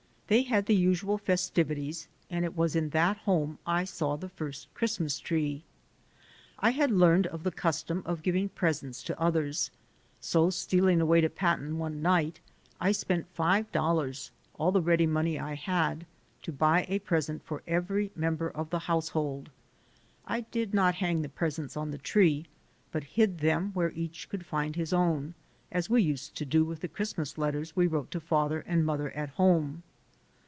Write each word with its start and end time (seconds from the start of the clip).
They 0.27 0.43
had 0.43 0.65
the 0.65 0.75
usual 0.77 1.17
festivities 1.17 2.07
and 2.29 2.45
it 2.45 2.55
was 2.55 2.73
in 2.73 2.91
that 2.91 3.17
home 3.17 3.57
I 3.67 3.83
saw 3.83 4.15
the 4.15 4.29
first 4.29 4.73
Christmas 4.73 5.19
tree. 5.19 5.65
I 6.57 6.69
had 6.69 6.89
learned 6.89 7.27
of 7.27 7.43
the 7.43 7.51
custom 7.51 8.01
of 8.05 8.23
giving 8.23 8.47
presents 8.47 9.03
to 9.03 9.19
others, 9.19 9.71
so 10.21 10.49
stealing 10.49 11.01
away 11.01 11.19
to 11.19 11.29
Patten 11.29 11.77
one 11.77 12.01
night, 12.01 12.39
I 12.79 12.93
spent 12.93 13.27
five 13.33 13.69
dollars, 13.73 14.31
all 14.53 14.71
the 14.71 14.79
ready 14.81 15.05
money 15.05 15.37
I 15.37 15.55
had, 15.55 16.05
to 16.43 16.53
buy 16.53 16.85
a 16.87 16.99
pres 16.99 17.27
THE 17.27 17.33
FIRST 17.39 17.47
GLIMPSES 17.49 17.49
OF 17.49 17.67
AMERICA 17.67 18.13
145 18.15 18.15
cnt 18.15 18.15
for 18.15 18.21
every 18.21 18.21
member 18.21 18.49
of 18.49 18.69
the 18.69 18.87
household. 18.87 19.49
I 20.25 20.41
did 20.49 20.73
not 20.73 20.95
hang 20.95 21.23
the 21.23 21.27
presents 21.27 21.75
on 21.75 21.91
the 21.91 21.97
tree 21.97 22.45
but 22.93 23.03
hid 23.19 23.39
them 23.39 23.71
where 23.73 23.91
each 23.91 24.29
could 24.29 24.45
find 24.45 24.77
his 24.77 24.93
own, 24.93 25.33
as 25.73 25.89
we 25.89 26.01
used 26.01 26.35
to 26.37 26.45
do 26.45 26.63
with 26.63 26.79
the 26.79 26.87
Christmas 26.87 27.37
letters 27.37 27.75
we 27.75 27.85
wrote 27.87 28.11
to 28.11 28.21
father 28.21 28.61
and 28.65 28.85
mother 28.85 29.11
at 29.11 29.31
home. 29.31 29.83